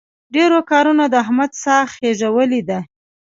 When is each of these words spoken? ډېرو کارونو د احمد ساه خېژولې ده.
ډېرو 0.35 0.59
کارونو 0.71 1.03
د 1.09 1.15
احمد 1.23 1.51
ساه 1.63 1.85
خېژولې 1.93 2.61
ده. 2.69 2.79